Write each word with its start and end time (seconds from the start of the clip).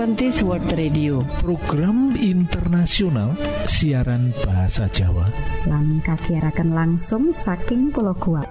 Adventist 0.00 0.48
World 0.48 0.64
Radio. 0.80 1.20
Program 1.44 2.16
internasional 2.16 3.36
siaran 3.68 4.32
bahasa 4.40 4.88
Jawa. 4.88 5.28
Lan 5.68 6.00
kasiaraken 6.00 6.72
langsung 6.72 7.36
saking 7.36 7.92
pulau 7.92 8.16
kuat 8.16 8.48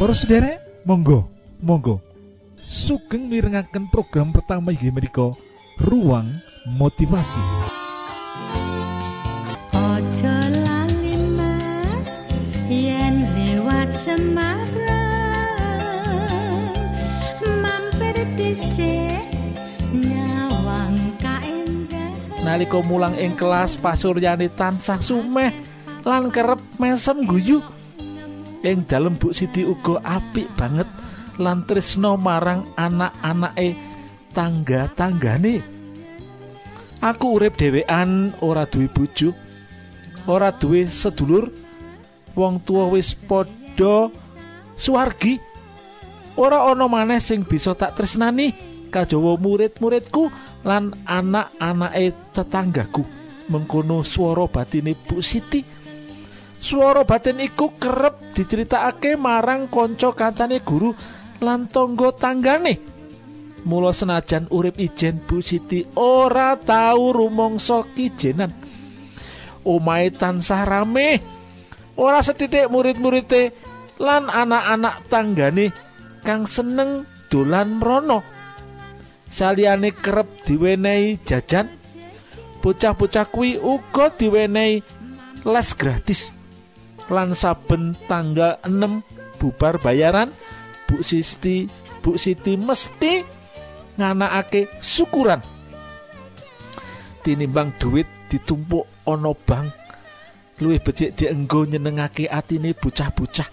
Para 0.00 0.16
sederek 0.16 0.64
monggo 0.88 1.28
monggo. 1.60 2.00
Sugeng 2.64 3.28
mirengaken 3.28 3.92
program 3.92 4.32
pertama 4.32 4.72
inggih 4.72 4.96
menika 4.96 5.28
ruang 5.76 6.40
motivasi 6.72 7.81
nalika 22.52 22.84
mulang 22.84 23.16
ing 23.16 23.32
kelas 23.32 23.80
pasuryane 23.80 24.52
tansah 24.52 25.00
sumeh 25.00 25.48
lan 26.04 26.28
kerep 26.28 26.60
mesem 26.76 27.24
guyu. 27.24 27.64
Ing 28.60 28.84
dalem 28.84 29.16
Bu 29.16 29.32
Siti 29.32 29.64
uga 29.64 30.04
apik 30.04 30.52
banget 30.52 30.84
lan 31.40 31.64
tresno 31.64 32.20
marang 32.20 32.68
anak-anake 32.76 33.72
tangga-tanggane. 34.36 35.64
Aku 37.00 37.40
urip 37.40 37.56
dhewean 37.56 38.36
ora 38.44 38.68
duwe 38.68 38.92
bojo 38.92 39.32
ora 40.28 40.52
duwe 40.52 40.84
sedulur 40.84 41.48
wong 42.36 42.60
tua 42.68 42.84
wis 42.92 43.16
padha 43.16 44.12
suwargi. 44.76 45.40
Ora 46.36 46.68
ana 46.68 46.84
maneh 46.84 47.16
sing 47.16 47.48
bisa 47.48 47.72
tak 47.72 47.96
tresnani 47.96 48.52
kajawa 48.92 49.40
murid-muridku 49.40 50.28
lan 50.62 50.94
anak-anake 51.06 52.34
tetanggaku. 52.34 53.02
Mengkono 53.50 54.06
swara 54.06 54.46
batine 54.46 54.94
Bu 54.94 55.18
Siti. 55.18 55.60
Swara 56.62 57.02
batin 57.02 57.42
iku 57.42 57.74
kerep 57.74 58.38
diceritakake 58.38 59.18
marang 59.18 59.66
kanca 59.66 60.14
kancane 60.14 60.62
guru 60.62 60.94
lan 61.42 61.66
tangga 61.66 62.14
tanggane. 62.14 62.74
Mula 63.66 63.90
senajan 63.90 64.46
urip 64.50 64.78
ijen 64.78 65.22
Bu 65.26 65.42
Siti 65.42 65.82
ora 65.98 66.54
tau 66.54 67.10
rumangsa 67.10 67.82
kijenan. 67.94 68.54
Omahe 69.66 70.14
tansah 70.14 70.62
rame. 70.62 71.18
Ora 71.98 72.24
sethithik 72.24 72.70
murid-muride 72.72 73.52
lan 74.00 74.30
anak-anak 74.30 75.06
tanggane 75.12 75.66
kang 76.22 76.46
seneng 76.46 77.04
dolan 77.28 77.82
rono 77.82 78.31
saliyane 79.32 79.96
kerep 79.96 80.28
diwenehi 80.44 81.24
jajan 81.24 81.72
bocah-bocah 82.60 83.24
kuwi 83.32 83.56
uga 83.56 84.12
diwenehi 84.12 84.84
les 85.48 85.68
gratis. 85.72 86.28
Lan 87.08 87.32
saben 87.32 87.96
tanggal 88.06 88.60
6 88.62 89.02
bubar 89.40 89.80
bayaran 89.80 90.28
Bu 90.86 91.00
Siti 91.00 91.66
Bu 92.04 92.20
Siti 92.20 92.60
mesti 92.60 93.24
nganakake 93.96 94.68
syukuran. 94.78 95.40
Tinimbang 97.24 97.72
duit 97.80 98.06
ditumpuk 98.28 98.84
ana 99.08 99.32
bank 99.32 99.72
luwih 100.62 100.78
becik 100.78 101.18
dienggo 101.18 101.66
nyenengake 101.66 102.30
atine 102.30 102.70
bocah-bocah. 102.76 103.48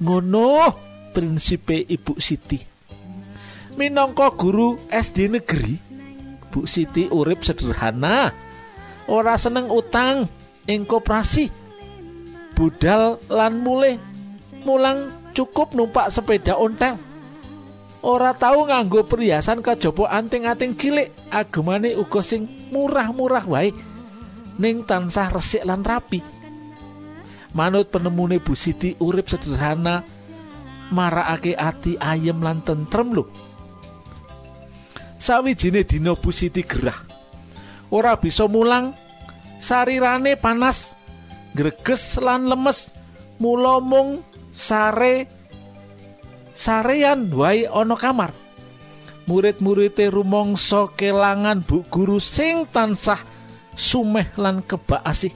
Ngono 0.00 0.72
prinsipe 1.12 1.76
Ibu 1.76 2.16
Siti 2.16 2.69
minangka 3.78 4.32
guru 4.34 4.78
SD 4.90 5.30
negeri. 5.30 5.74
Bu 6.50 6.66
Siti 6.66 7.06
urip 7.06 7.46
sederhana. 7.46 8.34
Ora 9.06 9.38
seneng 9.38 9.70
utang 9.70 10.26
ing 10.66 10.82
koperasi. 10.86 11.46
Budal 12.54 13.22
lan 13.30 13.62
mulih. 13.62 13.98
Mulang 14.66 15.08
cukup 15.32 15.72
numpak 15.72 16.10
sepeda 16.10 16.58
ontel. 16.58 16.98
Ora 18.00 18.32
tahu 18.32 18.66
nganggo 18.68 19.04
perhiasan 19.04 19.60
kajaba 19.60 20.10
anting-anting 20.10 20.74
cilik. 20.74 21.08
Agemane 21.30 21.94
uga 21.94 22.24
sing 22.24 22.48
murah-murah 22.74 23.44
wae. 23.46 23.70
Ning 24.60 24.84
tansah 24.84 25.30
resik 25.30 25.64
lan 25.64 25.86
rapi. 25.86 26.20
Manut 27.50 27.90
penemune 27.90 28.38
Bu 28.38 28.54
Siti 28.54 28.94
urip 29.02 29.26
sederhana 29.26 30.06
marakake 30.90 31.54
ati 31.54 31.94
ayem 31.98 32.42
lan 32.42 32.62
tentrem 32.66 33.14
lho 33.14 33.30
sawijine 35.20 35.84
dina 35.84 36.16
Bu 36.16 36.32
Siti 36.32 36.64
gerah 36.64 37.10
ora 37.92 38.16
bisa 38.16 38.46
mulang. 38.46 38.94
Sarirane 39.60 40.40
panas 40.40 40.96
greges 41.52 42.16
lan 42.16 42.48
lemes. 42.48 42.96
Mula 43.36 43.76
mung 43.80 44.24
sare 44.52 45.28
sarean 46.56 47.28
wae 47.28 47.68
ana 47.68 47.92
kamar. 47.92 48.32
Murid-muride 49.28 50.08
rumangsa 50.08 50.88
kelangan 50.96 51.60
bu 51.62 51.84
guru 51.92 52.18
sing 52.18 52.64
tansah 52.72 53.20
sumeh 53.76 54.32
lan 54.40 54.64
kebak 54.64 55.04
asih. 55.04 55.32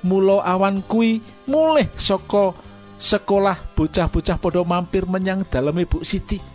Mula 0.00 0.40
awan 0.40 0.80
kuwi 0.80 1.20
mulih 1.44 1.88
saka 2.00 2.56
sekolah 2.96 3.56
bocah-bocah 3.76 4.40
padha 4.40 4.64
mampir 4.64 5.04
menyang 5.04 5.44
daleme 5.44 5.84
Bu 5.84 6.00
Siti 6.00 6.49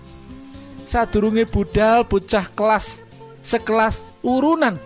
sadurunge 0.85 1.49
budal 1.49 2.05
bocah 2.05 2.47
kelas 2.53 3.05
sekelas 3.41 4.05
urunan. 4.21 4.77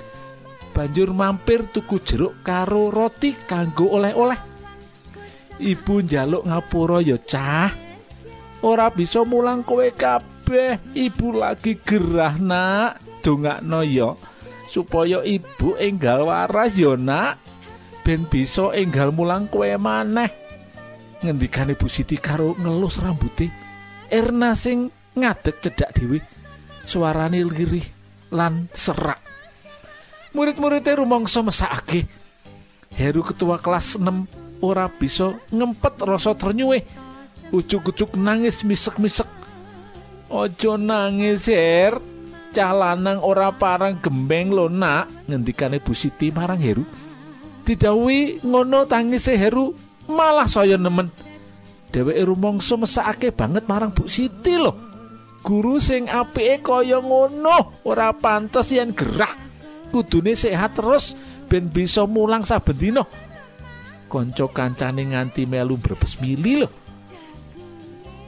Banjur 0.72 1.12
mampir 1.12 1.68
tuku 1.68 2.00
jeruk 2.00 2.40
karo 2.44 2.88
roti 2.88 3.36
kanggo 3.36 3.92
oleh-oleh. 4.00 4.40
Ibu 5.60 6.08
njaluk 6.08 6.48
ngapura 6.48 7.04
ya 7.04 7.20
cah 7.20 7.72
ora 8.64 8.88
bisa 8.88 9.28
mulang 9.28 9.68
kowe 9.68 9.84
kabeh. 9.92 10.80
Ibu 10.96 11.28
lagi 11.36 11.76
gerah 11.76 12.40
nak. 12.40 13.04
Dongakno 13.20 13.84
ya 13.84 14.16
supaya 14.72 15.20
ibu 15.28 15.76
enggal 15.76 16.32
waras 16.32 16.80
ya 16.80 16.96
nak. 16.96 17.36
Ben 18.08 18.24
bisa 18.24 18.72
enggal 18.72 19.12
mulang 19.12 19.52
kowe 19.52 19.68
maneh. 19.76 20.32
Ngendikane 21.20 21.76
Bu 21.76 21.92
Siti 21.92 22.16
karo 22.16 22.56
ngelus 22.56 23.04
rambuté 23.04 23.52
Erna 24.08 24.56
sing 24.56 24.88
ngadeg 25.20 25.56
cedhak 25.60 25.92
dhewe 25.96 26.24
suarane 26.88 27.44
lirih 27.44 27.86
lan 28.34 28.66
serak. 28.74 29.20
Murid-muridé 30.34 30.94
rumangsa 30.98 31.42
mesakake 31.42 32.06
Heru 33.00 33.22
ketua 33.22 33.62
kelas 33.62 33.96
6 33.96 34.60
ora 34.66 34.90
bisa 34.90 35.32
ngempet 35.54 36.04
rasa 36.04 36.34
ternyuwe. 36.34 36.84
Ucuk-ucuk 37.54 38.18
nangis 38.18 38.66
misek-misek. 38.66 39.30
Ojo 40.28 40.76
nangis 40.76 41.48
Her. 41.48 41.96
Cah 42.50 42.74
ora 43.22 43.54
parang 43.54 44.02
gembeng 44.02 44.50
lo 44.50 44.66
nak 44.68 45.30
ngendikane 45.30 45.78
Bu 45.78 45.94
Siti 45.94 46.34
marang 46.34 46.58
Heru. 46.58 46.82
Didhawuhi 47.64 48.42
ngono 48.44 48.90
tangise 48.90 49.38
Heru. 49.38 49.72
Malah 50.10 50.50
saya 50.50 50.76
nemen. 50.76 51.14
Dheweke 51.94 52.26
rumangsa 52.26 52.74
mesakake 52.74 53.30
banget 53.30 53.70
marang 53.70 53.94
Bu 53.94 54.10
Siti 54.10 54.58
loh 54.58 54.89
guru 55.42 55.80
sing 55.80 56.12
apike 56.12 56.62
kaya 56.64 57.00
ngono 57.00 57.84
ora 57.88 58.12
pantes 58.16 58.72
yen 58.72 58.92
gerah. 58.94 59.32
Kudune 59.90 60.38
sehat 60.38 60.78
terus 60.78 61.18
ben 61.50 61.66
bisa 61.72 62.06
mulang 62.06 62.46
saben 62.46 62.78
dina. 62.78 63.04
Kanca 64.10 64.50
kancane 64.50 65.06
nganti 65.06 65.46
melu 65.46 65.78
brebes 65.78 66.18
mili 66.18 66.66
loh 66.66 66.74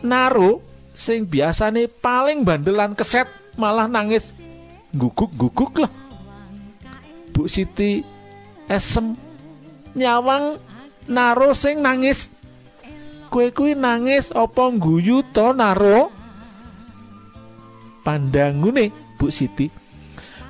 Naro 0.05 0.61
sing 0.93 1.25
biasane 1.25 1.89
paling 1.89 2.45
bandelan 2.45 2.93
keset 2.93 3.25
malah 3.57 3.89
nangis 3.89 4.29
guguk-guguk 4.93 5.81
loh 5.81 5.91
Bu 7.33 7.49
Siti 7.49 8.05
esem 8.69 9.17
nyawang 9.97 10.69
Naro 11.09 11.57
sing 11.57 11.81
nangis. 11.81 12.29
Kue 13.33 13.49
kuwi 13.49 13.73
nangis 13.73 14.29
apa 14.35 14.69
guyu 14.75 15.25
to 15.33 15.49
Naro 15.55 16.13
pandangune 18.01 18.89
Bu 19.15 19.29
Siti. 19.29 19.69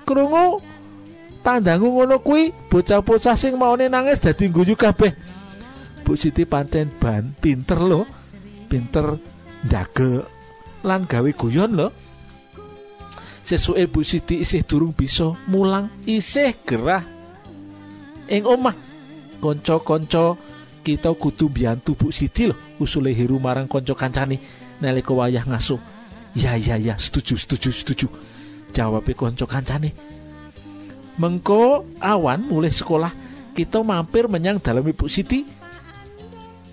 Krungu 0.07 0.59
pandangu 1.44 1.92
ngono 1.92 2.19
kuwi 2.24 2.51
bocah-bocah 2.71 3.36
sing 3.36 3.59
maune 3.59 3.92
nangis 3.92 4.24
dadi 4.24 4.48
guyu 4.48 4.75
kabeh. 4.80 5.13
Bu 6.01 6.15
Siti 6.18 6.48
pancen 6.48 6.89
ban 6.98 7.36
pinter 7.38 7.80
lho. 7.80 8.07
Pinter 8.71 9.19
ndagel 9.68 10.24
lan 10.88 11.06
gawe 11.06 11.31
guyon 11.36 11.71
lho. 11.75 11.88
Sesuke 13.44 13.83
Bu 13.92 14.01
Siti 14.01 14.42
isih 14.42 14.63
durung 14.63 14.95
bisa 14.95 15.36
mulang 15.51 15.92
isih 16.07 16.56
gerah 16.63 17.03
ing 18.31 18.48
omah. 18.48 18.75
Kanca-kanca 19.42 20.38
kita 20.86 21.13
kudu 21.18 21.50
biyantu 21.50 21.94
Bu 22.00 22.09
Siti 22.09 22.48
lho 22.48 22.56
usule 22.80 23.12
Heru 23.12 23.38
marang 23.38 23.68
kanca 23.68 23.94
kancane. 23.94 24.39
Nalika 24.81 25.13
wayah 25.13 25.45
ngasuh 25.45 26.00
ya 26.35 26.55
ya 26.55 26.75
ya 26.79 26.95
setuju 26.95 27.35
setuju 27.35 27.69
setuju. 27.71 28.07
Jawab 28.71 29.07
konco 29.15 29.43
kancane. 29.43 29.91
Mengko 31.19 31.83
awan 31.99 32.47
mulai 32.47 32.71
sekolah 32.71 33.11
kita 33.51 33.83
mampir 33.83 34.31
menyang 34.31 34.63
dalam 34.63 34.87
ibu 34.87 35.11
Siti. 35.11 35.43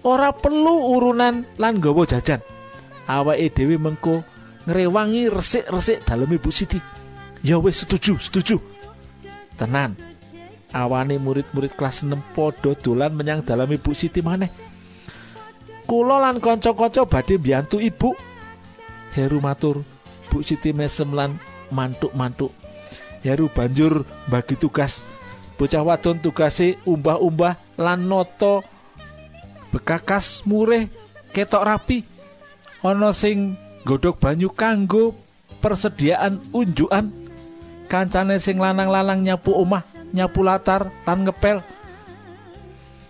Ora 0.07 0.31
perlu 0.31 0.95
urunan 0.95 1.43
lan 1.59 1.75
gawa 1.83 2.07
jajan. 2.07 2.39
Awake 3.11 3.51
dhewe 3.51 3.77
mengko 3.83 4.23
ngrewangi 4.71 5.27
resik-resik 5.27 6.07
dalam 6.07 6.31
ibu 6.31 6.55
Siti. 6.55 6.79
Ya 7.43 7.59
wis 7.59 7.83
setuju 7.83 8.15
setuju. 8.23 8.63
Tenan. 9.59 9.99
Awane 10.69 11.17
murid-murid 11.17 11.75
kelas 11.75 12.05
6 12.05 12.15
podo 12.37 12.77
dolan 12.77 13.17
menyang 13.17 13.43
dalam 13.43 13.67
ibu 13.73 13.91
Siti 13.91 14.23
maneh. 14.23 14.53
Kula 15.89 16.21
lan 16.21 16.39
kanca-kanca 16.39 17.09
badhe 17.09 17.41
mbiyantu 17.41 17.81
ibu 17.81 18.13
Heru 19.19 19.43
matur 19.43 19.83
Bu 20.31 20.47
Siti 20.47 20.71
mesem 20.71 21.11
lan 21.11 21.35
mantuk-mantuk. 21.75 22.55
Heru 23.27 23.51
banjur 23.51 24.07
bagi 24.31 24.55
tugas. 24.55 25.03
Bocah 25.59 25.83
wadon 25.83 26.23
tugase 26.23 26.79
umbah-umbah 26.87 27.59
lan 27.83 28.07
noto 28.07 28.63
bekakas 29.75 30.47
mureh 30.47 30.87
ketok 31.35 31.67
rapi. 31.67 31.99
Ana 32.87 33.11
sing 33.11 33.59
banyu 34.23 34.55
kanggo 34.55 35.19
persediaan 35.59 36.39
unjukan. 36.55 37.11
Kancane 37.91 38.39
sing 38.39 38.63
lanang-lanang 38.63 39.27
nyapu 39.27 39.51
omah 39.51 39.83
nyapu 40.15 40.47
latar 40.47 40.95
lan 41.03 41.27
ngepel. 41.27 41.59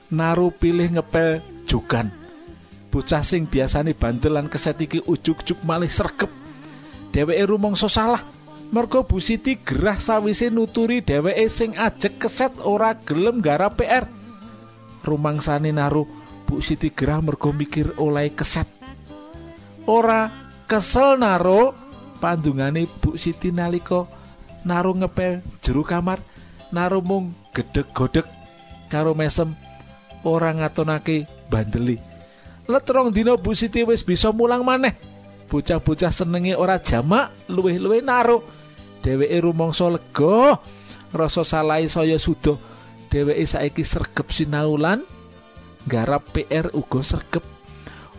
Naru 0.08 0.49
pilih 0.56 0.88
ngepel 0.88 1.44
jogan 1.69 2.18
bocah 2.88 3.23
sing 3.23 3.44
biasane 3.44 3.93
bandel 3.93 4.37
lan 4.37 4.49
keset 4.49 4.81
iki 4.81 5.05
ujug-ujug 5.05 5.62
malih 5.69 5.88
sregep. 5.88 6.29
Dheweke 7.12 7.44
rumangsa 7.44 7.88
salah. 7.88 8.20
Mergo 8.69 9.00
Bu 9.08 9.17
Siti 9.17 9.56
gerah 9.64 9.96
sawise 9.96 10.52
nuturi 10.52 11.00
dheweke 11.00 11.49
sing 11.49 11.73
ajek 11.76 12.20
keset 12.20 12.52
ora 12.61 12.93
gelem 13.00 13.40
garap 13.40 13.81
PR 13.81 14.05
rumangsane 15.08 15.73
naruh 15.73 16.05
Bu 16.44 16.61
Siti 16.61 16.93
gerah 16.93 17.20
mergo 17.25 17.52
mikir 17.52 17.96
oleh 17.96 18.32
keset. 18.32 18.69
Ora 19.88 20.29
kesel 20.69 21.17
naro 21.17 21.73
pandungane 22.20 22.84
Bu 23.00 23.17
Siti 23.17 23.49
nalika 23.52 24.05
naruh 24.69 24.96
ngepel 24.96 25.41
jero 25.64 25.81
kamar 25.81 26.20
naruh 26.73 27.00
mung 27.00 27.32
gedeg-godeg 27.56 28.29
karo 28.93 29.17
mesem 29.17 29.56
ora 30.25 30.52
ngatonake 30.52 31.25
bandeli 31.49 32.07
letrong 32.69 33.09
dina 33.11 33.35
Bu 33.41 33.56
Siti 33.56 33.81
wis 33.82 34.05
bisa 34.05 34.29
mulang 34.29 34.62
maneh. 34.62 34.93
Bocah-bocah 35.49 36.12
senenge 36.12 36.53
ora 36.53 36.76
jamak 36.76 37.32
luwih-luwih 37.49 38.05
naruh. 38.05 38.44
Dheweke 39.00 39.41
rumangsa 39.41 39.88
lega 39.88 40.61
rasa 41.17 41.41
salahi 41.41 41.88
saya 41.88 42.20
sudo 42.20 42.61
dheweke 43.09 43.49
saiki 43.49 43.81
sregep 43.81 44.29
sinaulan 44.29 45.00
garap 45.88 46.29
PR 46.37 46.69
uga 46.76 47.00
sregep. 47.00 47.44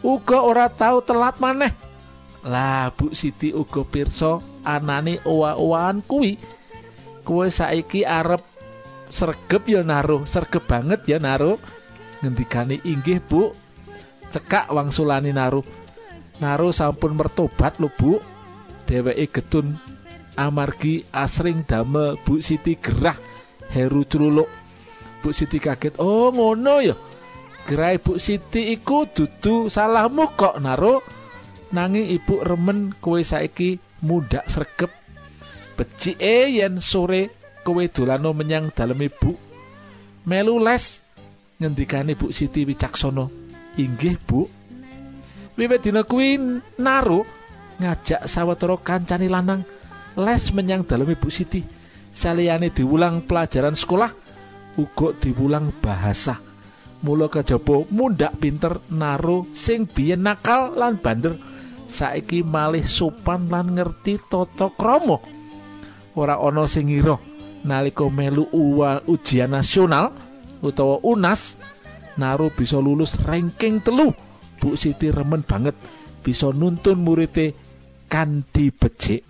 Uga 0.01 0.41
ora 0.41 0.65
tau 0.73 1.05
telat 1.05 1.37
maneh. 1.37 1.69
Lah 2.41 2.89
Bu 2.97 3.13
Siti 3.13 3.53
uga 3.53 3.85
pirsa 3.85 4.41
anane 4.65 5.21
owa-owahan 5.21 6.01
kuwi. 6.01 6.41
Kowe 7.21 7.45
saiki 7.45 8.01
arep 8.01 8.41
sregep 9.13 9.69
ya 9.69 9.85
naruh 9.85 10.25
sregep 10.25 10.65
banget 10.65 11.05
ya 11.05 11.21
naruh. 11.21 11.61
Ngendikane 12.25 12.81
inggih 12.81 13.21
Bu 13.21 13.53
cekak 14.29 14.69
wangsulani 14.69 15.33
naruh 15.33 15.65
naruh 16.39 16.71
sampun 16.71 17.17
mertobat 17.17 17.77
lho 17.81 17.89
Bu. 17.93 18.21
Dheweke 18.89 19.29
getun 19.29 19.77
amargi 20.33 21.05
asring 21.13 21.61
damel 21.67 22.17
Bu 22.25 22.41
Siti 22.41 22.77
gerah 22.79 23.17
Heru 23.69 24.01
Cululuk. 24.05 24.49
Bu 25.21 25.29
Siti 25.35 25.61
kaget 25.61 25.99
oh 26.01 26.33
ngono 26.33 26.81
ya? 26.81 26.95
Gerai 27.69 28.01
Bu 28.01 28.17
Siti 28.17 28.73
iku 28.73 29.05
dudu 29.05 29.69
salahmu 29.69 30.33
kok 30.33 30.57
naruh 30.57 31.03
nanging 31.69 32.09
ibu 32.09 32.41
remen 32.41 32.97
kowe 32.97 33.21
saiki 33.21 33.77
mudak 34.01 34.49
sregep. 34.49 34.89
Becike 35.77 36.49
yen 36.49 36.81
sore 36.81 37.29
kowe 37.61 37.83
dolano 37.93 38.33
menyang 38.33 38.73
dalem 38.73 39.05
ibu 39.05 39.37
melu 40.25 40.57
les 40.57 41.05
ngendikane 41.61 42.17
Bu 42.17 42.33
Siti 42.33 42.65
wicaksana 42.65 43.38
inggih 43.79 44.19
Bu. 44.27 44.43
Wiwit 45.55 45.83
dina 45.83 46.03
kuwi 46.03 46.39
naruh 46.79 47.23
ngajak 47.79 48.27
sawetara 48.27 48.75
kancane 48.79 49.27
lanang 49.31 49.63
les 50.19 50.51
menyang 50.51 50.83
dalam 50.83 51.07
Ibu 51.07 51.31
Siti. 51.31 51.63
Saliyane 52.09 52.73
diulang 52.75 53.23
pelajaran 53.23 53.75
sekolah 53.75 54.11
uga 54.79 55.15
diulang 55.19 55.71
bahasa. 55.79 56.39
Mula 56.99 57.31
kejaba 57.31 57.87
mundak 57.95 58.35
pinter 58.43 58.83
naro 58.91 59.47
sing 59.55 59.87
biyen 59.87 60.27
nakal 60.27 60.75
lan 60.75 60.99
bander 60.99 61.31
saiki 61.87 62.43
malih 62.43 62.83
sopan 62.83 63.47
lan 63.47 63.71
ngerti 63.79 64.19
tata 64.27 64.67
krama. 64.75 65.15
Ora 66.19 66.35
ana 66.43 66.67
sing 66.67 66.91
ngira 66.91 67.15
nalika 67.63 68.07
melu 68.11 68.47
ujian 69.07 69.55
nasional 69.55 70.11
utawa 70.59 70.99
UNAS 71.03 71.55
Naru 72.19 72.51
bisa 72.51 72.75
lulus 72.75 73.15
ranking 73.23 73.79
telu. 73.79 74.11
Bu 74.59 74.75
Siti 74.75 75.07
remen 75.07 75.47
banget. 75.47 75.79
Bisa 76.19 76.51
nuntun 76.51 76.99
muridé 76.99 77.55
kanthi 78.11 78.75
becik 78.75 79.23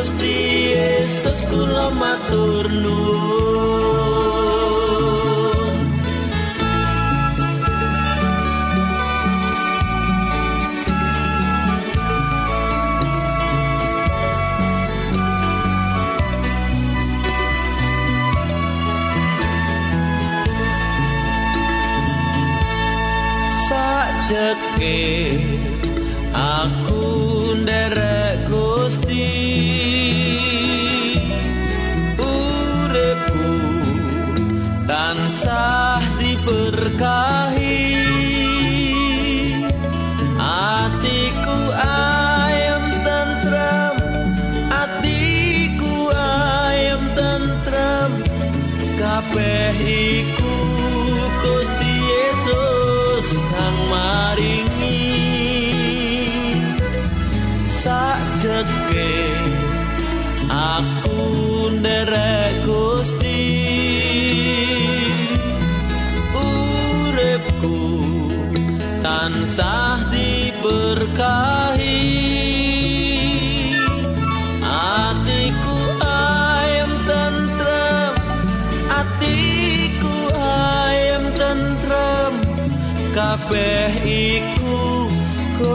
Gusti 0.00 0.72
Yesus 0.72 1.44
kula 1.52 1.92
matur 1.92 2.64
nuwun 2.72 3.59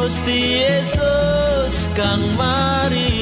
Gusti 0.06 0.62
Yesus 0.62 1.90
kang 1.98 2.22
maringi 2.38 3.14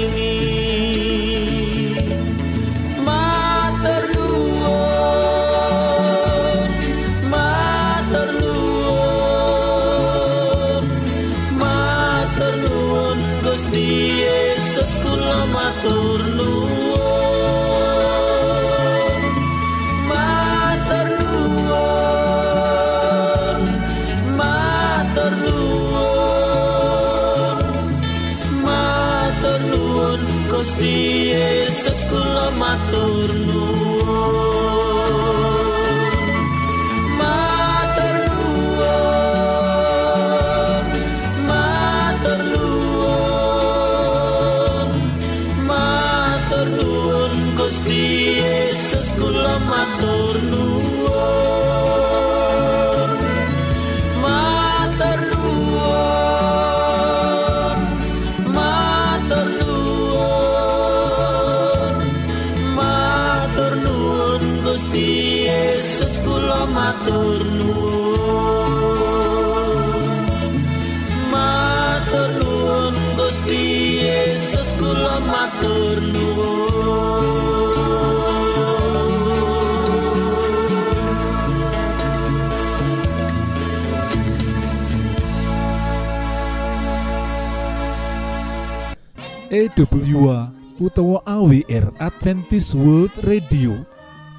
EWA 89.54 90.50
utawa 90.82 91.22
AWR 91.30 91.94
Adventist 92.02 92.74
World 92.74 93.14
Radio 93.22 93.86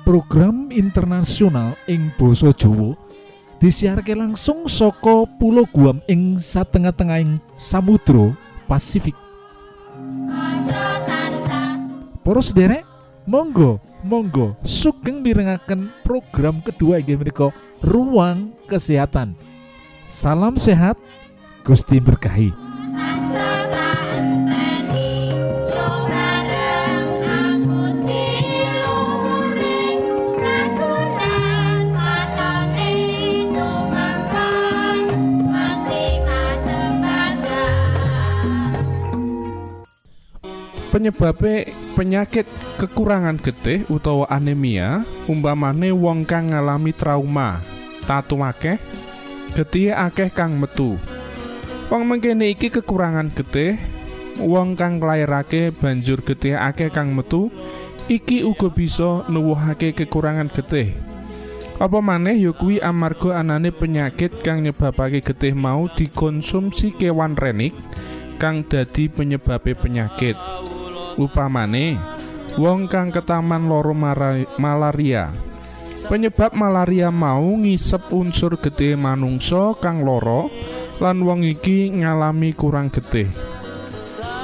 program 0.02 0.74
internasional 0.74 1.78
ing 1.86 2.10
basa 2.18 2.50
Jawa 2.50 2.98
disiharke 3.62 4.10
langsung 4.10 4.66
saka 4.66 5.22
Pulau 5.38 5.70
Guam 5.70 6.02
ing 6.10 6.42
satengah-tengahing 6.42 7.38
Samudra 7.54 8.34
Pasifik 8.66 9.14
Para 12.24 12.40
sederek 12.40 12.88
monggo 13.28 13.76
monggo 14.00 14.56
sugeng 14.64 15.20
mirengaken 15.20 15.92
program 16.00 16.64
kedua 16.64 16.96
inggih 16.96 17.20
menika 17.20 17.52
ruang 17.84 18.56
kesehatan. 18.64 19.36
Salam 20.08 20.56
sehat 20.56 20.96
Gusti 21.68 22.00
berkahi 22.00 22.64
penyebabe 40.94 41.74
penyakit 41.98 42.46
kekurangan 42.78 43.42
getih 43.42 43.82
utawa 43.90 44.30
anemia 44.30 45.02
umpamane 45.26 45.90
wong 45.90 46.22
kang 46.22 46.54
ngalami 46.54 46.94
trauma. 46.94 47.58
Tatu 48.06 48.38
akeh 48.38 48.78
getih 49.58 49.90
akeh 49.90 50.30
kang 50.30 50.54
metu. 50.54 50.94
Wong 51.90 52.06
mengkene 52.06 52.46
iki 52.54 52.70
kekurangan 52.70 53.34
getih 53.34 53.74
wong 54.38 54.78
kang 54.78 55.02
nglairake 55.02 55.74
banjur 55.74 56.22
getih 56.22 56.54
akeh 56.54 56.94
kang 56.94 57.10
metu 57.10 57.50
iki 58.06 58.46
uga 58.46 58.70
bisa 58.70 59.26
nuwuhake 59.26 59.98
kekurangan 59.98 60.46
getih. 60.46 60.94
Apa 61.82 61.98
maneh 61.98 62.38
ya 62.38 62.54
kuwi 62.54 62.78
amarga 62.78 63.42
anane 63.42 63.74
penyakit 63.74 64.46
kang 64.46 64.62
nyebabake 64.62 65.26
getih 65.26 65.58
mau 65.58 65.90
dikonsumsi 65.90 66.94
kewan 66.94 67.34
renik 67.34 67.74
kang 68.38 68.62
dadi 68.62 69.10
penyebabe 69.10 69.74
penyakit 69.74 70.38
upamane 71.18 71.98
wong 72.54 72.86
kang 72.86 73.10
ketaman 73.10 73.66
loro 73.66 73.94
malaria. 74.58 75.34
Penyebab 76.04 76.52
malaria 76.52 77.08
mau 77.08 77.56
ngisep 77.56 78.12
unsur 78.12 78.60
getih 78.60 78.92
manungsa 78.94 79.72
kang 79.80 80.04
loro 80.04 80.52
lan 81.00 81.24
wong 81.24 81.42
iki 81.48 81.88
ngalami 81.90 82.52
kurang 82.52 82.92
getih. 82.92 83.32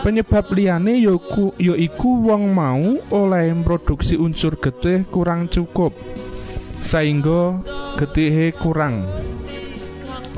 Penyebab 0.01 0.49
liyane 0.57 0.97
yoku 0.97 1.53
yaiku 1.61 2.25
wong 2.25 2.57
mau 2.57 2.97
oleh 3.13 3.53
produksi 3.61 4.17
unsur 4.17 4.57
getih 4.57 5.05
kurang 5.13 5.53
cukup 5.53 5.93
saingga 6.81 7.61
getihe 8.01 8.57
kurang. 8.57 9.05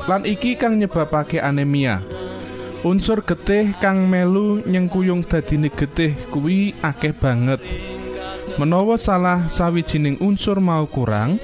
Lan 0.03 0.27
iki 0.27 0.59
kang 0.59 0.75
nyebabake 0.75 1.39
anemia 1.39 2.03
unsur 2.83 3.23
getih 3.23 3.71
kang 3.79 4.11
melu 4.11 4.59
nyengkuyung 4.67 5.23
dadine 5.23 5.71
getih 5.71 6.19
kuwi 6.27 6.75
akeh 6.83 7.15
banget. 7.15 7.63
Menawa 8.59 8.99
salah 8.99 9.47
sawijining 9.47 10.19
unsur 10.19 10.59
mau 10.59 10.83
kurang 10.85 11.39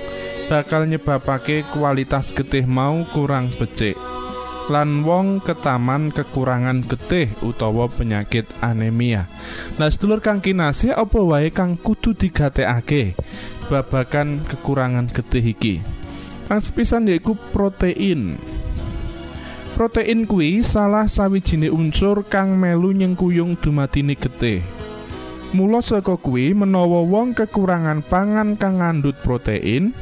bakal 0.51 0.83
nyebabake 0.83 1.63
kualitas 1.71 2.35
getih 2.35 2.67
mau 2.67 3.07
kurang 3.15 3.55
becik. 3.55 3.95
Lan 4.69 5.01
wong 5.01 5.41
ketaman 5.41 6.13
kekurangan 6.13 6.85
getih 6.85 7.33
utawa 7.41 7.89
penyakit 7.89 8.45
anemia. 8.61 9.25
Nah 9.81 9.89
sedulur 9.89 10.21
kang 10.21 10.43
kinasih 10.43 10.93
apa 10.93 11.17
wae 11.23 11.49
kang 11.49 11.79
kudu 11.79 12.13
digatekake? 12.13 13.17
Babagan 13.65 14.45
kekurangan 14.45 15.09
getih 15.09 15.41
iki. 15.55 15.75
Kang 16.45 16.61
sepisan 16.61 17.09
yaiku 17.09 17.33
protein 17.55 18.37
protein 19.79 20.27
kuwi 20.27 20.59
salah 20.59 21.07
sawijine 21.07 21.71
unsur 21.71 22.27
kang 22.27 22.59
melu 22.59 22.91
nyengkuyung 22.91 23.55
dumatine 23.63 24.11
getih 24.11 24.59
Mula 25.55 25.79
saka 25.79 26.19
kuwi 26.19 26.51
menawa 26.51 26.99
wong 27.07 27.31
kekurangan 27.31 28.03
pangan 28.03 28.53
kang 28.59 28.83
ngandhut 28.83 29.17
protein, 29.23 29.95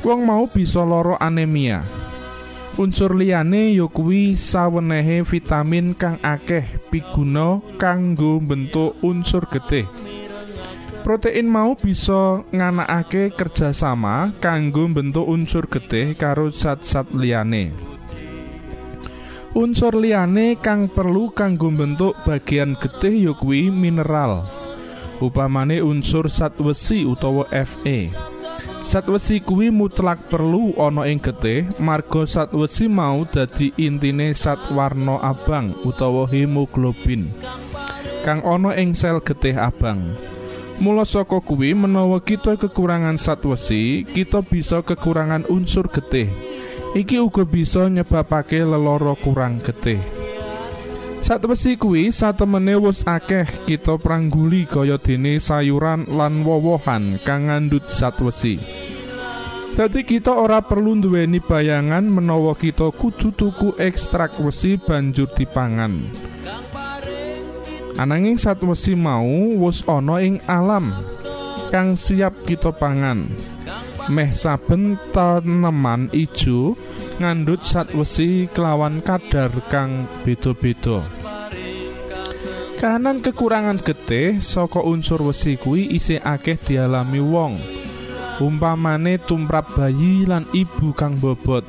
wong 0.00 0.24
mau 0.24 0.48
bisa 0.48 0.80
lara 0.86 1.20
anemia. 1.20 1.84
Unsur 2.80 3.12
liyane 3.12 3.76
ya 3.76 3.90
kuwi 3.92 4.38
sawenehe 4.38 5.20
vitamin 5.20 5.92
kang 5.92 6.16
akeh 6.24 6.64
piguna 6.88 7.60
kanggo 7.76 8.40
bentuk 8.40 8.96
unsur 9.04 9.44
getih. 9.52 9.84
Protein 11.04 11.50
mau 11.50 11.76
bisa 11.76 12.40
nganakake 12.54 13.36
kerjasama 13.36 14.32
kanggo 14.40 14.88
bentuk 14.88 15.28
unsur 15.28 15.68
getih 15.68 16.16
karo 16.16 16.48
zat-zat 16.48 17.12
liyane. 17.12 17.95
Unsur 19.56 19.96
liyane 19.96 20.60
kang 20.60 20.84
perlu 20.84 21.32
kanggo 21.32 21.72
bentuk 21.72 22.12
bagian 22.28 22.76
getih 22.76 23.16
ya 23.16 23.32
kuwi 23.32 23.72
mineral. 23.72 24.44
Upamane 25.16 25.80
unsur 25.80 26.28
zat 26.28 26.60
wesi 26.60 27.08
utawa 27.08 27.48
Fe. 27.48 28.12
Zat 28.84 29.08
wesi 29.08 29.40
kuwi 29.40 29.72
mutlak 29.72 30.28
perlu 30.28 30.76
ana 30.76 31.08
ing 31.08 31.24
getih 31.24 31.72
marga 31.80 32.28
zat 32.28 32.52
wesi 32.52 32.84
mau 32.84 33.24
dadi 33.24 33.72
intine 33.80 34.36
zat 34.36 34.60
warna 34.76 35.24
abang 35.24 35.72
utawa 35.88 36.28
hemoglobin 36.28 37.24
kang 38.28 38.44
ana 38.44 38.76
ing 38.76 38.92
sel 38.92 39.24
getih 39.24 39.56
abang. 39.56 40.04
Mula 40.84 41.08
saka 41.08 41.40
kuwi 41.40 41.72
menawa 41.72 42.20
kita 42.20 42.60
kekurangan 42.60 43.16
zat 43.16 43.40
wesi, 43.48 44.04
kita 44.04 44.44
bisa 44.44 44.84
kekurangan 44.84 45.48
unsur 45.48 45.88
getih. 45.88 46.28
Iki 46.94 47.16
uga 47.18 47.42
bisa 47.42 47.90
nyebabake 47.90 48.62
lelara 48.62 49.16
kurang 49.18 49.58
getih. 49.64 49.98
Zat 51.26 51.42
wesi 51.42 51.74
kuwi 51.74 52.14
satemene 52.14 52.78
wis 52.78 53.02
akeh 53.02 53.66
kita 53.66 53.98
prangguli 53.98 54.62
kaya 54.62 54.94
dene 54.94 55.42
sayuran 55.42 56.06
lan 56.06 56.46
wowohan 56.46 57.18
kang 57.26 57.50
ngandhut 57.50 57.82
zat 57.90 58.14
wesi. 58.22 58.62
Dadi 59.74 60.06
kita 60.06 60.30
ora 60.30 60.62
perlu 60.62 60.94
nduweni 60.94 61.42
bayangan 61.42 62.06
menawa 62.06 62.54
kita 62.54 62.94
kudu 62.94 63.34
tuku 63.34 63.74
ekstrak 63.74 64.38
wesi 64.38 64.78
banjur 64.78 65.26
dipangan. 65.34 66.06
Ananging 67.98 68.38
zat 68.38 68.62
wesi 68.62 68.94
mau 68.94 69.26
wis 69.66 69.82
ana 69.90 70.22
ing 70.22 70.38
alam 70.46 70.94
kang 71.74 71.98
siap 71.98 72.46
kita 72.46 72.70
pangan. 72.70 73.26
Meh 74.06 74.30
saben 74.30 74.94
taneman 75.10 76.06
ijo 76.14 76.78
ngandhut 77.18 77.66
zat 77.66 77.90
wesi 77.90 78.46
kelawan 78.54 79.02
kadar 79.02 79.50
kang 79.66 80.06
beda-beda. 80.22 81.02
Kahanan 82.78 83.18
kekurangan 83.18 83.82
getih 83.82 84.38
saka 84.38 84.78
unsur 84.78 85.26
wesi 85.26 85.58
kuwi 85.58 85.90
isih 85.90 86.22
akeh 86.22 86.54
dialami 86.54 87.18
wong. 87.18 87.58
Umpamane 88.38 89.18
tumrap 89.18 89.74
bayi 89.74 90.22
lan 90.22 90.46
ibu 90.54 90.94
kang 90.94 91.18
bobot. 91.18 91.66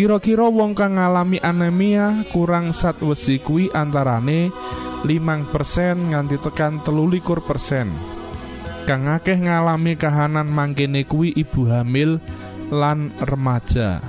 Kira-kira 0.00 0.48
wong 0.48 0.72
kang 0.72 0.96
ngalami 0.96 1.44
anemia 1.44 2.24
kurang 2.32 2.72
zat 2.72 3.04
wesi 3.04 3.36
kuwi 3.36 3.68
antarane 3.68 4.48
5% 5.04 6.08
nganti 6.08 6.40
tekan 6.40 6.80
23%. 6.80 8.17
Kang 8.88 9.04
akeh 9.04 9.36
ngalami 9.36 10.00
kahanan 10.00 10.48
mangkene 10.48 11.04
kuwi 11.04 11.36
ibu 11.36 11.68
hamil 11.68 12.24
lan 12.72 13.12
remaja. 13.20 14.00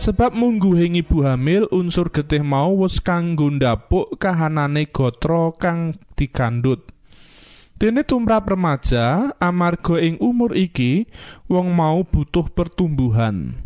Sebab 0.00 0.32
mungguhing 0.32 0.96
ibu 0.96 1.28
hamil 1.28 1.68
unsur 1.68 2.08
getih 2.08 2.40
mau 2.40 2.72
wis 2.80 3.04
kanggo 3.04 3.52
ndapuk 3.52 4.16
kahanane 4.16 4.88
gatra 4.88 5.52
kang 5.60 6.00
digandhut. 6.16 6.88
Dene 7.76 8.00
tumrap 8.00 8.48
remaja 8.48 9.36
amarga 9.36 10.00
ing 10.00 10.16
umur 10.24 10.56
iki 10.56 11.04
wong 11.44 11.76
mau 11.76 12.00
butuh 12.00 12.48
pertumbuhan. 12.48 13.60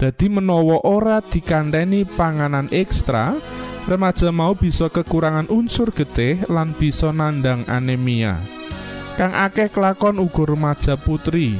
Dadi 0.00 0.32
menawa 0.32 0.88
ora 0.88 1.20
dikandheni 1.20 2.08
panganan 2.16 2.72
ekstra, 2.72 3.36
remaja 3.84 4.32
mau 4.32 4.56
bisa 4.56 4.88
kekurangan 4.88 5.52
unsur 5.52 5.92
getih 5.92 6.48
lan 6.48 6.72
bisa 6.72 7.12
nandang 7.12 7.68
anemia. 7.68 8.40
Kang 9.16 9.32
akeh 9.32 9.72
kelakon 9.72 10.20
uga 10.20 10.44
remaja 10.44 11.00
putri. 11.00 11.56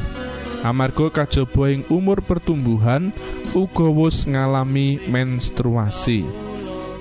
Amarga 0.60 1.08
kajaba 1.08 1.72
ing 1.72 1.88
umur 1.88 2.20
pertumbuhan 2.20 3.16
uga 3.56 3.88
wis 3.88 4.28
ngalami 4.28 5.00
menstruasi. 5.08 6.28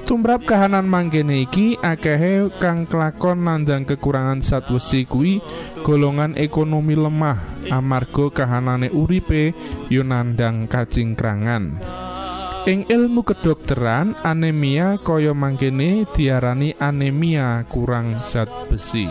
Tumrap 0.07 0.47
kahanan 0.47 0.85
mangkene 0.87 1.43
iki 1.43 1.75
akehe 1.81 2.47
kang 2.61 2.87
kelakon 2.87 3.43
nandang 3.43 3.83
kekurangan 3.89 4.39
zat 4.45 4.69
wesi 4.71 5.03
kuwi 5.03 5.41
golongan 5.81 6.37
ekonomi 6.39 6.93
lemah 6.93 7.67
amarga 7.73 8.29
kahanane 8.29 8.93
uripe 8.93 9.51
yo 9.91 10.07
nandang 10.07 10.71
kacingkrangan. 10.71 11.81
Ing 12.69 12.85
ilmu 12.85 13.27
kedokteran 13.27 14.13
anemia 14.23 15.01
kaya 15.01 15.33
mangkene 15.33 16.05
diarani 16.13 16.77
anemia 16.77 17.65
kurang 17.67 18.21
zat 18.21 18.47
besi. 18.69 19.09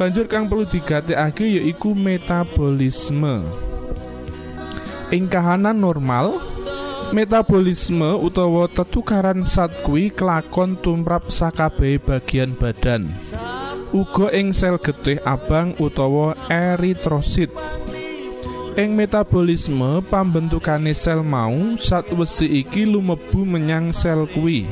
Banjur 0.00 0.26
kang 0.26 0.48
perlu 0.48 0.64
digatekake 0.64 1.60
yaiku 1.60 1.92
metabolisme. 1.92 3.44
Ing 5.12 5.28
kahanan 5.28 5.76
normal, 5.76 6.40
metabolisme 7.12 8.16
utawa 8.16 8.64
tetukaran 8.72 9.44
zat 9.44 9.68
kuwi 9.84 10.08
kelakon 10.08 10.80
tumrap 10.80 11.28
sakabeh 11.28 12.00
bagian 12.00 12.56
badan. 12.56 13.12
Uga 13.92 14.32
ing 14.32 14.56
sel 14.56 14.80
getih 14.80 15.20
abang 15.28 15.76
utawa 15.76 16.32
eritrosit. 16.48 17.52
Ing 18.72 18.96
metabolisme 18.96 20.00
pambentukane 20.08 20.96
sel 20.96 21.20
mau 21.20 21.76
zat 21.76 22.08
wesi 22.16 22.64
iki 22.64 22.88
lumebu 22.88 23.44
menyang 23.44 23.92
sel 23.92 24.24
kuwi. 24.24 24.64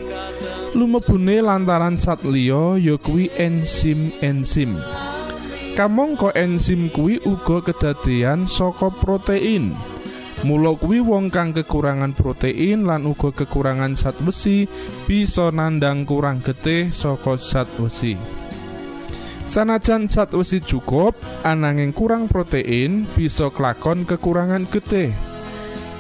Lumebune 0.73 1.45
lantaran 1.45 2.01
zat 2.01 2.25
liya 2.25 2.81
ya 2.81 2.97
kuwi 2.97 3.29
enzim-enzim. 3.37 4.81
Kamangka 5.79 6.35
enzim 6.35 6.91
kuwi 6.91 7.23
uga 7.23 7.63
kedadean 7.63 8.51
saka 8.51 8.91
protein. 8.91 9.71
Mula 10.43 10.75
kuwi 10.75 10.99
wong 11.05 11.31
kang 11.31 11.55
kekurangan 11.55 12.17
protein 12.17 12.89
lan 12.89 13.07
uga 13.07 13.31
kekurangan 13.31 13.95
zat 13.95 14.19
besi 14.19 14.67
bisa 15.07 15.53
nandang 15.55 16.09
kurang 16.09 16.43
getih 16.43 16.91
saka 16.91 17.39
zat 17.39 17.71
besi. 17.79 18.19
Sanajan 19.47 20.11
zat 20.11 20.35
besi 20.35 20.59
cukup, 20.63 21.19
ananging 21.47 21.95
kurang 21.95 22.27
protein 22.27 23.07
bisa 23.15 23.51
kelakon 23.55 24.03
kekurangan 24.07 24.67
getih. 24.71 25.15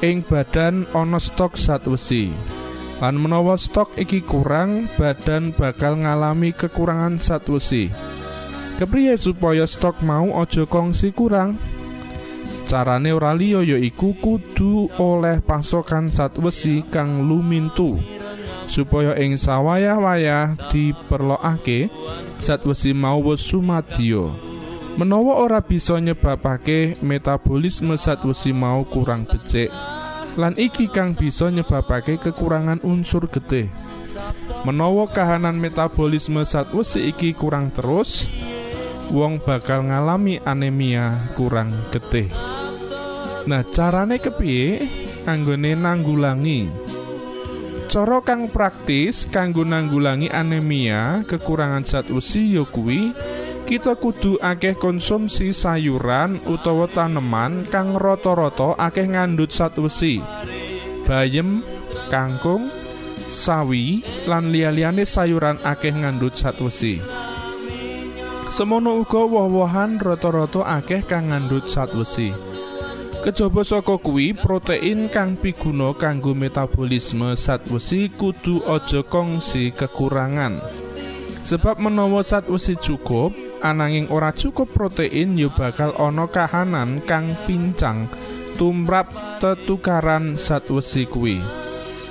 Ing 0.02 0.26
badan 0.26 0.88
ana 0.96 1.22
stok 1.22 1.54
zat 1.54 1.86
besi. 1.86 2.32
Lan 2.98 3.16
menawa 3.16 3.54
stok 3.54 3.94
iki 3.96 4.24
kurang, 4.26 4.90
badan 4.98 5.54
bakal 5.54 6.00
ngalami 6.00 6.52
kekurangan 6.56 7.22
zat 7.22 7.46
besi. 7.46 8.09
Kepriye 8.80 9.12
supaya 9.20 9.68
stok 9.68 10.00
mau 10.00 10.40
aja 10.40 10.64
kongsi 10.64 11.12
kurang? 11.12 11.60
Carane 12.64 13.12
ora 13.12 13.36
liya 13.36 13.60
yaiku 13.60 14.16
kudu 14.16 14.88
oleh 14.96 15.44
pasokan 15.44 16.08
zat 16.08 16.40
wesi 16.40 16.80
kang 16.88 17.28
lumintu 17.28 18.00
supaya 18.64 19.12
ing 19.20 19.36
sawayah-wayah 19.36 20.56
diperlokake 20.72 21.92
zat 22.40 22.64
wesi 22.64 22.96
mau 22.96 23.20
wis 23.20 23.44
sumadya. 23.44 24.32
Menawa 24.96 25.44
ora 25.44 25.60
bisa 25.60 26.00
nyebabake 26.00 26.96
metabolisme 27.04 28.00
zat 28.00 28.24
wesi 28.24 28.56
mau 28.56 28.88
kurang 28.88 29.28
becik, 29.28 29.68
lan 30.40 30.56
iki 30.56 30.88
kang 30.88 31.12
bisa 31.12 31.52
nyebabake 31.52 32.16
kekurangan 32.16 32.80
unsur 32.80 33.28
getih. 33.28 33.68
Menawa 34.64 35.04
kahanan 35.12 35.60
metabolisme 35.60 36.48
zat 36.48 36.72
wesi 36.72 37.12
iki 37.12 37.34
kurang 37.34 37.74
terus, 37.74 38.24
wong 39.10 39.42
bakal 39.42 39.84
ngalami 39.84 40.38
anemia 40.46 41.34
kurang 41.34 41.74
getih. 41.90 42.30
Nah, 43.44 43.66
carane 43.66 44.22
kepiye 44.22 44.86
anggone 45.26 45.74
nanggulangi? 45.74 46.70
Cara 47.90 48.22
kang 48.22 48.46
praktis 48.46 49.26
kanggo 49.26 49.66
nanggulangi 49.66 50.30
anemia, 50.30 51.26
kekurangan 51.26 51.82
zat 51.82 52.06
wesi 52.06 52.54
ya 52.54 52.62
kuwi 52.62 53.10
kita 53.66 53.98
kudu 53.98 54.38
akeh 54.38 54.78
konsumsi 54.78 55.50
sayuran 55.50 56.38
utawa 56.46 56.86
taneman 56.86 57.66
kang 57.66 57.98
rata-rata 57.98 58.78
akeh 58.78 59.10
ngandhut 59.10 59.50
zat 59.50 59.74
wesi. 59.78 60.22
Bayem, 61.02 61.66
kangkung, 62.14 62.70
sawi 63.26 64.06
lan 64.30 64.54
liya-liyane 64.54 65.02
sayuran 65.02 65.58
akeh 65.66 65.90
ngandhut 65.90 66.38
zat 66.38 66.58
wesi. 66.62 66.98
Semono 68.50 68.98
uga 68.98 69.22
woh-wohan 69.22 70.02
rata-rata 70.02 70.66
akeh 70.66 71.06
kang 71.06 71.30
ngandhut 71.30 71.70
zat 71.70 71.94
wesi. 71.94 72.34
Kejaba 73.22 73.62
saka 73.62 73.94
kuwi 73.94 74.34
protein 74.34 75.06
kang 75.06 75.38
piguna 75.38 75.94
kanggo 75.94 76.34
metabolisme 76.34 77.38
zat 77.38 77.62
wesi 77.70 78.10
kudu 78.10 78.66
aja 78.66 79.06
kongsi 79.06 79.70
kekurangan. 79.70 80.66
Sebab 81.46 81.78
menawa 81.78 82.26
zat 82.26 82.50
wesi 82.50 82.74
cukup, 82.74 83.30
ananging 83.62 84.10
ora 84.10 84.34
cukup 84.34 84.74
protein 84.74 85.38
ya 85.38 85.46
bakal 85.46 85.94
ana 85.94 86.26
kahanan 86.26 87.06
kang 87.06 87.38
pincang 87.46 88.10
tumrap 88.58 89.14
tetukaran 89.38 90.34
zat 90.34 90.66
wesi 90.74 91.06
kuwi. 91.06 91.38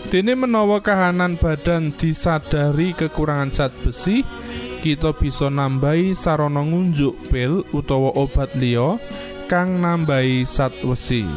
Dene 0.08 0.40
menawa 0.40 0.80
kahanan 0.80 1.36
badan 1.36 1.92
disadari 1.94 2.96
kekurangan 2.96 3.52
zat 3.52 3.76
besi, 3.84 4.24
kita 4.80 5.12
bisa 5.12 5.52
nambahi 5.52 6.16
sarana 6.16 6.64
ngunjuk 6.64 7.28
pil 7.28 7.68
utawa 7.76 8.16
obat 8.16 8.56
liya 8.56 8.96
kang 9.52 9.84
nambahi 9.84 10.48
zat 10.48 10.72
wesi. 10.88 11.28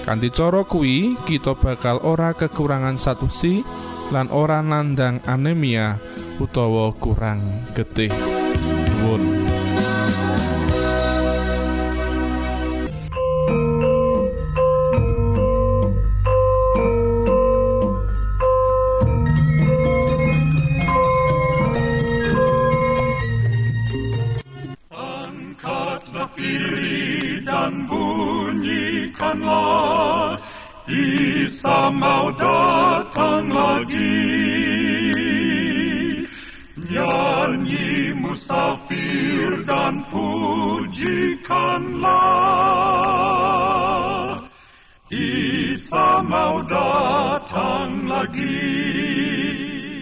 Kanthi 0.00 0.32
cara 0.32 0.64
kuwi, 0.64 1.14
kita 1.28 1.52
bakal 1.54 2.00
ora 2.00 2.32
kekurangan 2.32 2.96
zat 2.96 3.20
wesi 3.20 3.60
lan 4.10 4.32
ora 4.32 4.64
nandang 4.64 5.20
anemia 5.28 6.00
utawa 6.40 6.90
kurang 6.96 7.44
getih. 7.76 8.10
Nuwun. 9.04 9.39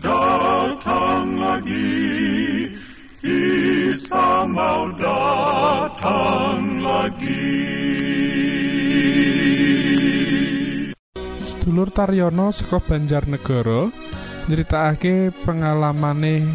datang 0.00 1.36
lagi, 1.36 2.72
Isa 3.20 4.48
mau 4.48 4.88
datang 4.96 6.80
lagi. 6.80 7.60
Sedulur 11.36 11.92
Taryono 11.92 12.48
saka 12.56 12.80
Banjarnegara 12.80 13.92
nyritakake 14.48 15.28
pengalamane 15.44 16.48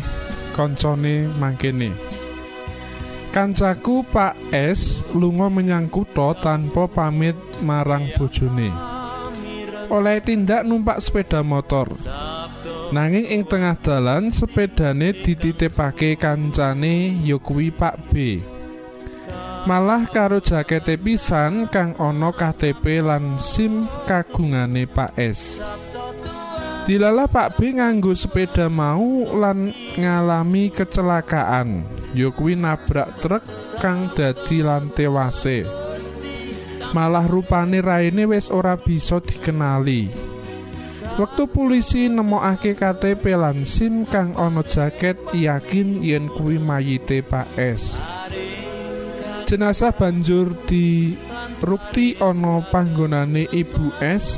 koncone 0.58 1.30
mangkene. 1.38 1.94
Kancaku 3.30 4.02
Pak 4.10 4.34
S 4.50 5.06
lunga 5.14 5.46
menyang 5.54 5.94
kutha 5.94 6.34
tanpa 6.42 6.90
pamit 6.90 7.38
marang 7.62 8.10
bojone. 8.18 8.74
Oleh 9.94 10.18
tindak 10.26 10.66
numpak 10.66 10.98
sepeda 11.00 11.46
motor. 11.46 11.94
Nanging 12.88 13.28
ing 13.28 13.44
tengah 13.44 13.76
dalan 13.84 14.32
sepedane 14.32 15.12
dititipake 15.12 16.16
kancane 16.16 17.20
ya 17.20 17.36
kuwi 17.36 17.68
Pak 17.68 17.96
B. 18.08 18.40
Malah 19.68 20.08
karo 20.08 20.40
jakete 20.40 20.96
pisan 20.96 21.68
kang 21.68 21.92
ana 22.00 22.32
KTP 22.32 23.04
lan 23.04 23.36
SIM 23.36 23.84
kagungane 24.08 24.88
Pak 24.88 25.20
S. 25.20 25.60
Dilalah 26.88 27.28
Pak 27.28 27.60
B 27.60 27.76
nganggo 27.76 28.16
sepeda 28.16 28.72
mau 28.72 29.28
lan 29.36 29.76
ngalami 30.00 30.72
kecelakaan. 30.72 31.84
Ya 32.16 32.32
kuwi 32.32 32.56
nabrak 32.56 33.20
truk 33.20 33.44
kang 33.84 34.08
dadi 34.16 34.64
lan 34.64 34.88
tewase. 34.96 35.68
Malah 36.96 37.28
rupane 37.28 37.84
raine 37.84 38.24
wis 38.24 38.48
ora 38.48 38.80
bisa 38.80 39.20
dikenali. 39.20 40.37
Waktu 41.18 41.50
polisi 41.50 42.06
nemokake 42.06 42.78
KTP 42.78 43.34
lan 43.34 43.66
SIM 43.66 44.06
kang 44.06 44.38
ana 44.38 44.62
jaket 44.62 45.18
yakin 45.34 46.06
yen 46.06 46.30
kuwi 46.30 46.62
mayite 46.62 47.26
Pak 47.26 47.58
S. 47.58 47.98
Jenazah 49.50 49.98
banjur 49.98 50.54
dirukti 50.70 52.22
ana 52.22 52.62
panggonane 52.70 53.50
Ibu 53.50 53.98
S 53.98 54.38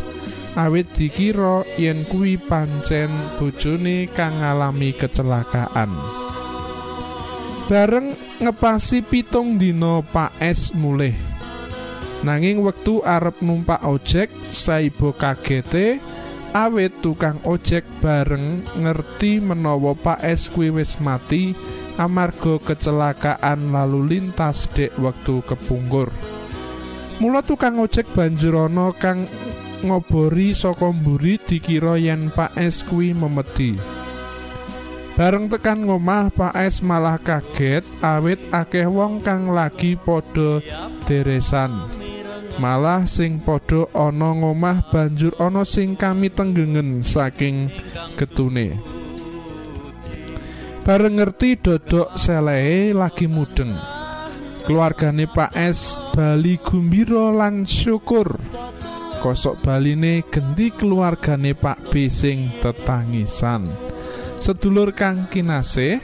awit 0.56 0.88
dikira 0.96 1.68
yen 1.76 2.08
kuwi 2.08 2.40
pancen 2.40 3.12
bojone 3.36 4.08
kang 4.16 4.40
ngalami 4.40 4.96
kecelakaan. 4.96 5.92
Bareng 7.68 8.16
ngepasi 8.40 9.04
pitung 9.04 9.60
dina 9.60 10.00
Pak 10.00 10.40
S 10.40 10.72
mulih. 10.72 11.14
Nanging 12.24 12.64
wektu 12.64 13.04
arep 13.04 13.44
numpak 13.44 13.84
ojek, 13.84 14.32
saibo 14.52 15.12
kagete 15.12 16.00
awit 16.54 17.06
tukang 17.06 17.38
ojek 17.46 17.86
bareng 18.02 18.66
ngerti 18.78 19.38
menawa 19.38 19.94
Pak 19.94 20.26
S 20.26 20.50
kuwi 20.50 20.74
wis 20.74 20.98
mati 20.98 21.54
amarga 22.02 22.58
kecelakaan 22.58 23.70
lalu 23.70 24.18
lintas 24.18 24.66
dek 24.74 24.96
wektu 24.98 25.46
kepungkur. 25.46 26.10
Mula 27.20 27.44
tukang 27.44 27.78
ojek 27.84 28.08
banjur 28.16 28.66
ana 28.66 28.96
kang 28.96 29.28
ngobori 29.84 30.56
saka 30.56 30.90
mburi 30.90 31.38
dikira 31.38 32.00
yen 32.00 32.32
Pak 32.32 32.56
S 32.58 32.82
kuwi 32.88 33.14
memedi. 33.14 33.76
Bareng 35.20 35.52
tekan 35.52 35.84
ngomah 35.84 36.32
Pak 36.32 36.56
S 36.56 36.80
malah 36.80 37.20
kaget 37.20 37.84
awit 38.00 38.40
akeh 38.56 38.88
wong 38.88 39.20
kang 39.20 39.52
lagi 39.52 40.00
padha 40.00 40.64
deresan. 41.04 42.09
Malah 42.60 43.08
sing 43.08 43.40
padha 43.40 43.88
ana 43.96 44.36
ngomah 44.36 44.92
banjur 44.92 45.32
ana 45.40 45.64
sing 45.64 45.96
kami 45.96 46.28
tenggengen 46.28 47.00
saking 47.00 47.72
getune. 48.20 48.76
Bareng 50.84 51.24
ngerti 51.24 51.56
dodok 51.56 52.20
selehe 52.20 52.92
lagi 52.92 53.32
mudeng. 53.32 53.72
Keluargane 54.68 55.32
Pak 55.32 55.56
S 55.56 56.04
bali 56.12 56.60
gumbira 56.60 57.32
lan 57.32 57.64
syukur. 57.64 58.36
Kosok 59.24 59.64
baline 59.64 60.28
genti 60.28 60.68
keluargane 60.76 61.56
Pak 61.56 61.88
B 61.88 62.12
sing 62.12 62.52
tetangisan. 62.60 63.68
Sedulur 64.44 64.92
kang 64.96 65.32
kinasih, 65.32 66.00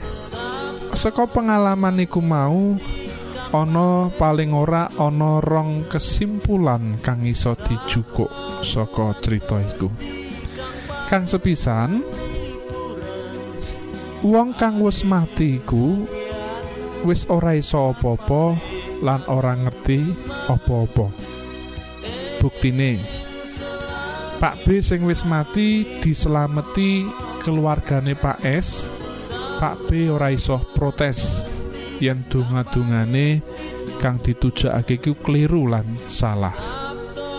saka 0.96 1.24
pengalaman 1.28 2.00
iku 2.04 2.20
mau 2.20 2.76
ana 3.54 4.10
paling 4.10 4.50
ora 4.50 4.90
ana 4.98 5.38
rong 5.38 5.86
kesimpulan 5.86 6.98
kang 6.98 7.22
iso 7.22 7.54
dijukuk 7.54 8.30
saka 8.66 9.14
cerita 9.22 9.62
iku. 9.62 9.86
Kang 11.06 11.30
sepisan 11.30 12.02
wong 14.26 14.50
kang 14.58 14.82
wis 14.82 15.06
mati 15.06 15.62
iku 15.62 16.02
wis 17.06 17.30
ora 17.30 17.54
iso 17.54 17.94
apa-apa 17.94 18.58
lan 19.06 19.22
ora 19.30 19.54
ngerti 19.54 20.00
apa-apa. 20.50 21.06
Buktine 22.42 22.98
Pak 24.36 24.68
B 24.68 24.84
sing 24.84 25.06
wis 25.08 25.24
mati 25.24 26.00
diselameti 26.04 27.08
keluargane 27.40 28.12
Pak 28.18 28.44
S. 28.44 28.90
Pak 29.56 29.88
B 29.88 30.12
ora 30.12 30.28
iso 30.28 30.60
protes 30.76 31.55
yen 32.02 32.24
donga-dungane 32.28 33.40
kang 34.02 34.20
ditujakake 34.20 35.00
iku 35.00 35.12
keliru 35.20 35.68
lan 35.70 35.86
salah. 36.10 36.54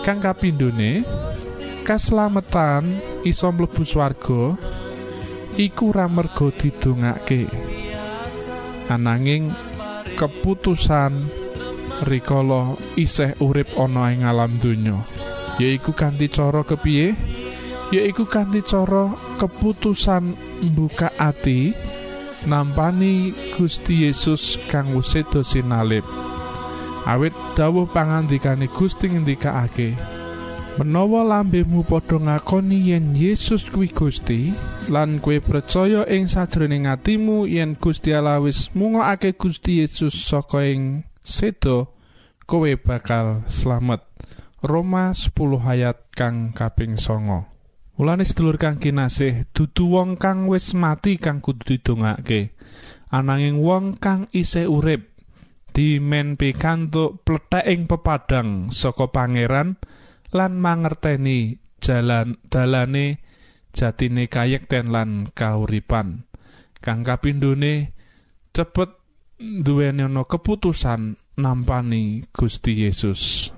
Kang 0.02 0.18
kapindhone 0.18 1.04
kaslametan 1.86 2.98
iso 3.24 3.48
mlebu 3.52 3.82
swarga 3.84 4.56
iku 5.56 5.94
ora 5.94 6.06
merga 6.10 6.48
didongake. 6.54 7.46
Ananging 8.88 9.52
keputusan 10.16 11.28
rikala 12.06 12.78
isih 12.94 13.34
urip 13.42 13.74
ana 13.74 14.14
ing 14.14 14.22
alam 14.22 14.58
donya 14.62 15.02
yaiku 15.58 15.90
kanthi 15.90 16.30
cara 16.30 16.62
kepiye 16.62 17.14
yaiku 17.90 18.22
kanthi 18.22 18.62
cara 18.62 19.10
keputusan 19.42 20.34
mbuka 20.62 21.10
ati 21.18 21.74
nampani 22.46 23.34
Gusti 23.56 24.06
Yesus 24.06 24.60
kang 24.70 24.94
wis 24.94 25.16
seda 25.16 25.42
sinalip 25.42 26.04
awit 27.08 27.34
dawuh 27.58 27.90
pangandikane 27.90 28.70
Gusti 28.70 29.10
ngendikake 29.10 29.98
Menawa 30.78 31.26
lambemu 31.26 31.82
padha 31.82 32.22
ngakoni 32.22 32.94
yen 32.94 33.10
Yesus 33.18 33.66
kuwi 33.66 33.90
Gusti 33.90 34.54
lan 34.86 35.18
kue 35.18 35.42
percaya 35.42 36.06
ing 36.06 36.30
sajroning 36.30 36.86
atimu 36.86 37.50
yen 37.50 37.74
Gusti 37.74 38.14
Allah 38.14 38.38
wis 38.38 38.70
mungokake 38.78 39.34
Gusti 39.34 39.82
Yesus 39.82 40.14
saka 40.14 40.70
ing 40.70 41.02
sedo 41.18 41.98
kowe 42.46 42.70
bakal 42.78 43.42
slamet. 43.50 44.06
Roma 44.62 45.10
10 45.10 45.34
ayat 45.66 45.98
kang 46.14 46.54
kaping 46.54 46.94
songo. 46.94 47.57
Mulane 47.98 48.22
sedulur 48.22 48.62
kang 48.62 48.78
kinasih, 48.78 49.50
dudu 49.50 49.90
wong 49.90 50.22
kang 50.22 50.46
wis 50.46 50.70
mati 50.70 51.18
kang 51.18 51.42
kudu 51.42 51.66
didongake. 51.66 52.54
Ananging 53.10 53.58
wong 53.58 53.98
kang 53.98 54.30
isih 54.30 54.70
urip 54.70 55.18
dimen 55.74 56.38
pikantuk 56.38 57.26
plethek 57.26 57.66
ing 57.66 57.90
pepadang 57.90 58.70
saka 58.70 59.10
pangeran 59.10 59.82
lan 60.30 60.62
mangerteni 60.62 61.58
jalan 61.82 62.38
dalane 62.46 63.18
jatine 63.74 64.30
kayekten 64.30 64.94
lan 64.94 65.34
kauripan. 65.34 66.22
Kang 66.78 67.02
kapindhone 67.02 67.98
cepet 68.54 68.94
duweni 69.42 70.06
ana 70.06 70.22
keputusan 70.22 71.18
nampani 71.34 72.30
Gusti 72.30 72.86
Yesus. 72.86 73.50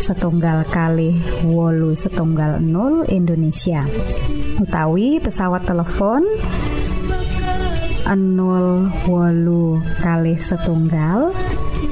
setunggal 0.00 0.64
kali 0.64 1.12
wolu 1.44 1.92
setunggal 1.92 2.56
0 2.64 3.04
Indonesia. 3.12 3.84
Utawi 4.56 5.20
pesawat 5.20 5.68
telepon 5.68 6.24
0 8.08 8.88
wolu 9.04 9.84
kali 10.00 10.40
setunggal 10.40 11.36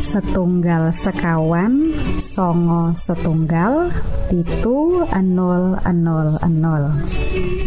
setunggal 0.01 0.89
sekawan 0.89 1.93
songo 2.17 2.97
setunggal 2.97 3.93
pitu 4.33 5.05
000 5.05 5.85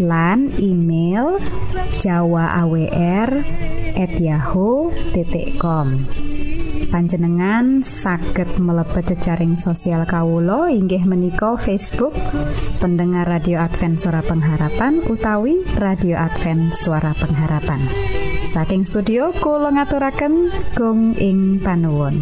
lan 0.02 0.50
email 0.58 1.38
Jawa 2.02 2.66
AWR 2.66 3.46
at 3.94 4.14
yahoo.com 4.18 5.88
panjenengan 6.92 7.80
saged 7.82 8.60
mlebet 8.60 9.16
jejaring 9.16 9.56
sosial 9.56 10.04
Kawulo 10.04 10.68
inggih 10.68 11.08
menika 11.08 11.56
Facebook 11.56 12.12
pendengar 12.84 13.24
radio 13.24 13.64
Advent 13.64 13.96
suara 13.96 14.20
pengharapan 14.20 15.00
utawi 15.08 15.64
radio 15.80 16.20
Advent 16.20 16.76
suara 16.76 17.16
pengharapan. 17.16 17.80
Saking 18.44 18.84
studio 18.84 19.32
kula 19.32 19.72
ngaturaken 19.72 20.52
gong 20.76 21.16
ing 21.16 21.64
panuwun 21.64 22.20